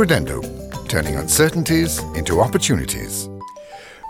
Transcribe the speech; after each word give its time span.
Credendo, 0.00 0.40
turning 0.88 1.14
uncertainties 1.16 2.00
into 2.16 2.40
opportunities. 2.40 3.28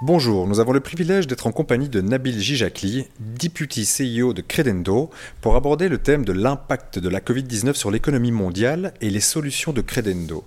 Bonjour, 0.03 0.47
nous 0.47 0.61
avons 0.61 0.71
le 0.71 0.79
privilège 0.79 1.27
d'être 1.27 1.49
en 1.49 1.51
compagnie 1.51 1.89
de 1.89 2.01
Nabil 2.01 2.39
Gijakli, 2.39 3.09
député 3.19 3.83
CEO 3.83 4.33
de 4.33 4.41
Credendo, 4.41 5.11
pour 5.41 5.57
aborder 5.57 5.89
le 5.89 5.99
thème 5.99 6.25
de 6.25 6.33
l'impact 6.33 7.01
de 7.01 7.09
la 7.09 7.19
Covid-19 7.19 7.75
sur 7.75 7.91
l'économie 7.91 8.31
mondiale 8.31 8.95
et 9.01 9.11
les 9.11 9.19
solutions 9.19 9.73
de 9.73 9.81
Credendo. 9.81 10.45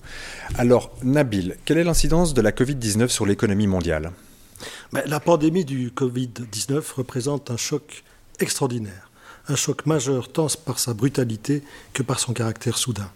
Alors, 0.58 0.96
Nabil, 1.04 1.58
quelle 1.66 1.80
est 1.80 1.84
l'incidence 1.84 2.34
de 2.34 2.42
la 2.42 2.54
Covid-19 2.54 3.10
sur 3.10 3.26
l'économie 3.26 3.68
mondiale? 3.68 4.14
Ben, 4.94 5.04
La 5.08 5.20
pandémie 5.20 5.66
du 5.66 5.90
Covid-19 5.90 6.94
représente 6.94 7.52
un 7.52 7.58
choc 7.58 8.06
extraordinaire, 8.40 9.12
un 9.50 9.58
choc 9.58 9.86
majeur 9.88 10.32
tant 10.32 10.48
par 10.66 10.80
sa 10.80 10.94
brutalité 10.94 11.64
que 11.92 12.02
par 12.02 12.22
son 12.22 12.32
caractère 12.32 12.78
soudain. 12.78 13.12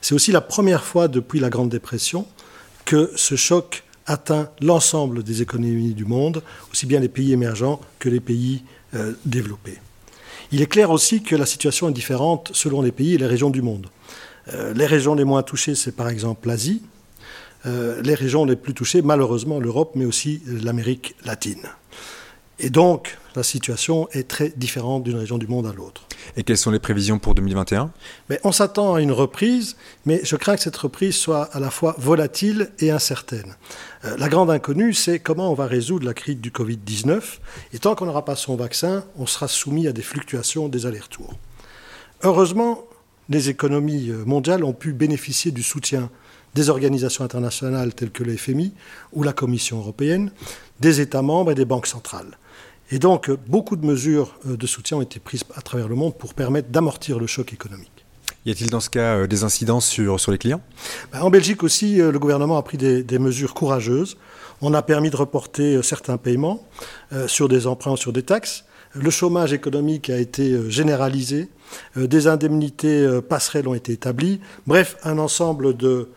C'est 0.00 0.14
aussi 0.14 0.32
la 0.32 0.40
première 0.40 0.84
fois 0.84 1.08
depuis 1.08 1.40
la 1.40 1.50
Grande 1.50 1.68
Dépression 1.68 2.26
que 2.84 3.10
ce 3.16 3.34
choc 3.34 3.84
atteint 4.06 4.50
l'ensemble 4.60 5.22
des 5.22 5.42
économies 5.42 5.94
du 5.94 6.04
monde, 6.04 6.42
aussi 6.70 6.86
bien 6.86 7.00
les 7.00 7.08
pays 7.08 7.32
émergents 7.32 7.80
que 7.98 8.08
les 8.08 8.20
pays 8.20 8.62
euh, 8.94 9.12
développés. 9.24 9.78
Il 10.52 10.62
est 10.62 10.66
clair 10.66 10.90
aussi 10.90 11.22
que 11.22 11.34
la 11.34 11.46
situation 11.46 11.88
est 11.88 11.92
différente 11.92 12.50
selon 12.54 12.82
les 12.82 12.92
pays 12.92 13.14
et 13.14 13.18
les 13.18 13.26
régions 13.26 13.50
du 13.50 13.62
monde. 13.62 13.88
Euh, 14.54 14.72
les 14.74 14.86
régions 14.86 15.16
les 15.16 15.24
moins 15.24 15.42
touchées, 15.42 15.74
c'est 15.74 15.96
par 15.96 16.08
exemple 16.08 16.46
l'Asie. 16.46 16.82
Euh, 17.66 18.00
les 18.02 18.14
régions 18.14 18.44
les 18.44 18.54
plus 18.54 18.74
touchées, 18.74 19.02
malheureusement, 19.02 19.58
l'Europe, 19.58 19.92
mais 19.96 20.04
aussi 20.04 20.40
l'Amérique 20.46 21.16
latine. 21.24 21.68
Et 22.58 22.70
donc, 22.70 23.18
la 23.34 23.42
situation 23.42 24.08
est 24.12 24.28
très 24.28 24.48
différente 24.56 25.02
d'une 25.02 25.18
région 25.18 25.36
du 25.36 25.46
monde 25.46 25.66
à 25.66 25.72
l'autre. 25.72 26.06
Et 26.38 26.42
quelles 26.42 26.56
sont 26.56 26.70
les 26.70 26.78
prévisions 26.78 27.18
pour 27.18 27.34
2021 27.34 27.90
mais 28.30 28.40
On 28.44 28.52
s'attend 28.52 28.94
à 28.94 29.02
une 29.02 29.12
reprise, 29.12 29.76
mais 30.06 30.20
je 30.24 30.36
crains 30.36 30.56
que 30.56 30.62
cette 30.62 30.76
reprise 30.76 31.16
soit 31.16 31.44
à 31.54 31.60
la 31.60 31.70
fois 31.70 31.94
volatile 31.98 32.70
et 32.78 32.90
incertaine. 32.90 33.56
Euh, 34.06 34.16
la 34.16 34.30
grande 34.30 34.50
inconnue, 34.50 34.94
c'est 34.94 35.18
comment 35.18 35.50
on 35.50 35.54
va 35.54 35.66
résoudre 35.66 36.06
la 36.06 36.14
crise 36.14 36.38
du 36.38 36.50
Covid-19. 36.50 37.20
Et 37.74 37.78
tant 37.78 37.94
qu'on 37.94 38.06
n'aura 38.06 38.24
pas 38.24 38.36
son 38.36 38.56
vaccin, 38.56 39.04
on 39.18 39.26
sera 39.26 39.48
soumis 39.48 39.86
à 39.86 39.92
des 39.92 40.02
fluctuations 40.02 40.68
des 40.68 40.86
allers-retours. 40.86 41.34
Heureusement, 42.22 42.84
les 43.28 43.50
économies 43.50 44.08
euh, 44.08 44.24
mondiales 44.24 44.64
ont 44.64 44.72
pu 44.72 44.94
bénéficier 44.94 45.50
du 45.50 45.62
soutien 45.62 46.10
des 46.54 46.70
organisations 46.70 47.22
internationales 47.22 47.92
telles 47.94 48.10
que 48.10 48.24
le 48.24 48.34
FMI 48.34 48.72
ou 49.12 49.22
la 49.22 49.34
Commission 49.34 49.78
européenne, 49.78 50.32
des 50.80 51.02
États 51.02 51.20
membres 51.20 51.50
et 51.50 51.54
des 51.54 51.66
banques 51.66 51.86
centrales. 51.86 52.38
Et 52.90 52.98
donc, 52.98 53.30
beaucoup 53.48 53.76
de 53.76 53.84
mesures 53.84 54.38
euh, 54.46 54.56
de 54.56 54.66
soutien 54.66 54.98
ont 54.98 55.02
été 55.02 55.18
prises 55.18 55.42
à 55.54 55.62
travers 55.62 55.88
le 55.88 55.96
monde 55.96 56.16
pour 56.16 56.34
permettre 56.34 56.68
d'amortir 56.68 57.18
le 57.18 57.26
choc 57.26 57.52
économique. 57.52 58.04
Y 58.44 58.52
a-t-il 58.52 58.70
dans 58.70 58.78
ce 58.78 58.90
cas 58.90 59.16
euh, 59.16 59.26
des 59.26 59.42
incidences 59.42 59.86
sur, 59.86 60.20
sur 60.20 60.30
les 60.30 60.38
clients? 60.38 60.60
Ben, 61.12 61.22
En 61.22 61.30
Belgique 61.30 61.64
aussi, 61.64 62.00
euh, 62.00 62.12
le 62.12 62.18
gouvernement 62.20 62.56
a 62.58 62.62
pris 62.62 62.78
des, 62.78 63.18
mesures 63.18 63.54
courageuses. 63.54 64.16
On 64.60 64.72
a 64.72 64.82
permis 64.82 65.10
de 65.10 65.16
reporter 65.16 65.82
certains 65.84 66.16
paiements 66.16 66.66
sur 67.26 67.46
des 67.46 67.66
emprunts, 67.66 67.96
sur 67.96 68.14
des 68.14 68.22
taxes. 68.22 68.64
Le 68.94 69.10
chômage 69.10 69.52
économique 69.52 70.08
a 70.08 70.16
été 70.16 70.70
généralisé. 70.70 71.50
Des 71.94 72.26
indemnités 72.26 73.06
passerelles 73.28 73.68
ont 73.68 73.74
été 73.74 73.92
établies. 73.92 74.40
Bref, 74.66 74.96
un 75.04 75.18
ensemble 75.18 75.76
de, 75.76 76.08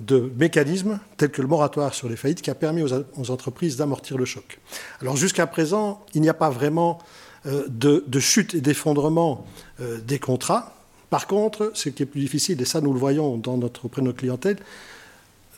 de 0.00 0.30
mécanismes 0.36 1.00
tels 1.16 1.30
que 1.30 1.42
le 1.42 1.48
moratoire 1.48 1.94
sur 1.94 2.08
les 2.08 2.16
faillites 2.16 2.42
qui 2.42 2.50
a 2.50 2.54
permis 2.54 2.82
aux, 2.82 3.30
entreprises 3.30 3.76
d'amortir 3.76 4.16
le 4.16 4.24
choc. 4.24 4.58
Alors 5.00 5.16
jusqu'à 5.16 5.46
présent, 5.46 6.04
il 6.14 6.22
n'y 6.22 6.28
a 6.28 6.34
pas 6.34 6.50
vraiment 6.50 6.98
euh, 7.46 7.64
de, 7.68 8.20
chute 8.20 8.54
et 8.54 8.60
d'effondrement 8.60 9.46
euh, 9.80 9.98
des 10.00 10.18
contrats. 10.18 10.74
Par 11.10 11.26
contre, 11.26 11.72
ce 11.74 11.88
qui 11.88 12.02
est 12.02 12.06
plus 12.06 12.20
difficile, 12.20 12.60
et 12.60 12.64
ça 12.64 12.80
nous 12.80 12.92
le 12.92 12.98
voyons 12.98 13.36
dans 13.36 13.56
notre, 13.56 13.86
auprès 13.86 14.02
de 14.02 14.06
notre 14.06 14.18
clientèle, 14.18 14.58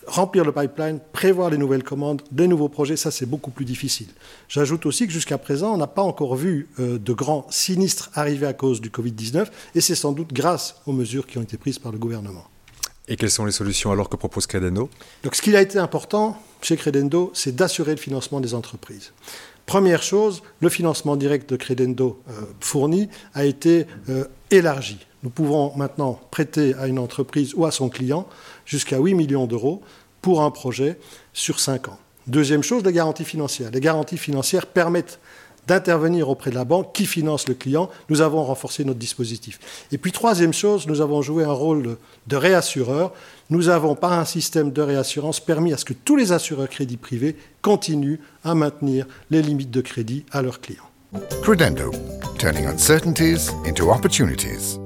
remplir 0.06 0.44
le 0.44 0.52
pipeline, 0.52 1.00
prévoir 1.12 1.50
les 1.50 1.58
nouvelles 1.58 1.82
commandes, 1.82 2.22
des 2.30 2.48
nouveaux 2.48 2.69
projets, 2.69 2.97
ça 2.97 3.10
c'est 3.10 3.27
beaucoup 3.27 3.50
plus 3.50 3.64
difficile. 3.64 4.08
J'ajoute 4.48 4.86
aussi 4.86 5.06
que 5.06 5.12
jusqu'à 5.12 5.38
présent, 5.38 5.75
on 5.75 5.77
n'a 5.77 5.86
pas 5.86 6.02
encore 6.02 6.36
vu 6.36 6.69
euh, 6.78 6.98
de 6.98 7.12
grands 7.12 7.47
sinistres 7.50 8.10
arriver 8.15 8.47
à 8.47 8.53
cause 8.53 8.81
du 8.81 8.91
Covid-19, 8.91 9.47
et 9.75 9.81
c'est 9.81 9.94
sans 9.94 10.12
doute 10.12 10.32
grâce 10.32 10.76
aux 10.86 10.92
mesures 10.92 11.26
qui 11.26 11.38
ont 11.38 11.42
été 11.42 11.56
prises 11.56 11.78
par 11.78 11.92
le 11.92 11.98
gouvernement. 11.98 12.44
Et 13.10 13.16
quelles 13.16 13.31
sont 13.31 13.44
les 13.44 13.53
solutions 13.53 13.91
alors 13.91 14.09
que 14.09 14.16
propose 14.16 14.47
Credendo? 14.47 14.88
Donc, 15.25 15.34
ce 15.34 15.43
qui 15.43 15.54
a 15.56 15.60
été 15.60 15.78
important 15.78 16.41
chez 16.62 16.76
Credendo, 16.76 17.32
c'est 17.34 17.54
d'assurer 17.54 17.91
le 17.91 17.97
financement 17.97 18.41
des 18.41 18.54
entreprises. 18.54 19.12
Première 19.66 20.03
chose, 20.03 20.43
le 20.60 20.69
financement 20.69 21.16
direct 21.16 21.50
de 21.50 21.56
Credendo 21.56 22.22
euh, 22.31 22.32
fourni 22.60 23.09
a 23.34 23.44
été 23.44 23.87
euh, 24.09 24.25
élargi. 24.53 24.98
Nous 25.25 25.31
pouvons 25.31 25.76
maintenant 25.76 26.21
prêter 26.31 26.75
à 26.75 26.87
une 26.87 27.00
entreprise 27.00 27.53
ou 27.54 27.66
à 27.66 27.72
son 27.72 27.88
client 27.88 28.28
jusqu'à 28.65 28.98
8 28.98 29.15
millions 29.15 29.47
d'euros 29.47 29.82
pour 30.22 30.42
un 30.42 30.50
projet 30.53 30.97
sur 31.32 31.59
5 31.59 31.88
ans. 31.88 31.98
Deuxième 32.28 32.62
chose, 32.62 32.84
les 32.84 32.92
garanties 32.92 33.25
financières. 33.25 33.72
Les 33.72 33.81
garanties 33.81 34.19
financières 34.19 34.66
permettent 34.66 35.19
d'intervenir 35.66 36.28
auprès 36.28 36.50
de 36.50 36.54
la 36.54 36.65
banque 36.65 36.93
qui 36.93 37.06
finance 37.06 37.48
le 37.48 37.54
client. 37.54 37.91
Nous 38.09 38.21
avons 38.21 38.44
renforcé 38.44 38.84
notre 38.84 38.98
dispositif. 38.98 39.59
Et 39.93 39.98
puis 39.98 40.12
troisième 40.12 40.53
chose, 40.53 40.87
nous 40.87 41.00
avons 41.00 41.22
joué 41.22 41.44
un 41.44 41.53
rôle 41.53 41.97
de 42.26 42.37
réassureur. 42.37 43.12
Nous 43.50 43.69
avons, 43.69 43.94
par 43.94 44.12
un 44.12 44.25
système 44.25 44.72
de 44.72 44.82
réassurance, 44.82 45.41
permis 45.41 45.72
à 45.72 45.76
ce 45.76 45.84
que 45.84 45.93
tous 45.93 46.16
les 46.16 46.32
assureurs 46.32 46.69
crédits 46.69 46.97
privés 46.97 47.37
continuent 47.62 48.19
à 48.44 48.54
maintenir 48.54 49.06
les 49.31 49.43
limites 49.43 49.71
de 49.71 49.81
crédit 49.81 50.25
à 50.32 50.43
leurs 50.43 50.60
clients. 50.60 50.91
Credendo, 51.43 51.91
turning 52.38 52.66
uncertainties 52.66 53.50
into 53.66 53.91
opportunities. 53.91 54.78